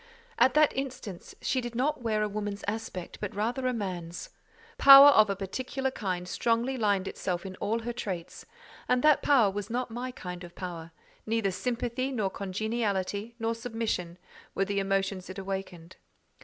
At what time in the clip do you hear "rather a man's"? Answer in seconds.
3.35-4.31